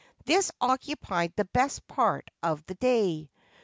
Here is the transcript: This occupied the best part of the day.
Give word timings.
This 0.25 0.49
occupied 0.59 1.35
the 1.35 1.45
best 1.45 1.85
part 1.87 2.31
of 2.41 2.65
the 2.65 2.73
day. 2.73 3.29